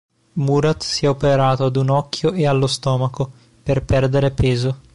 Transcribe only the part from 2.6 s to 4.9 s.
stomaco, per perdere peso.